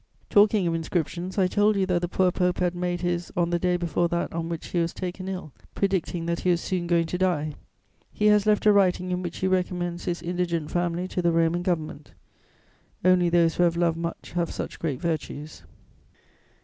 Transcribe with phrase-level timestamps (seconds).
[0.31, 3.59] "Talking of inscriptions, I told you that the poor Pope had made his on the
[3.59, 7.05] day before that on which he was taken ill, predicting that he was soon going
[7.05, 7.53] to die.
[8.11, 11.61] He has left a writing in which he recommends his indigent family to the Roman
[11.61, 12.13] Government:
[13.05, 15.61] only those who have loved much have such great virtues."